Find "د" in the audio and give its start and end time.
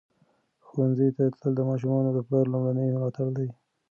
1.57-1.61, 2.13-2.19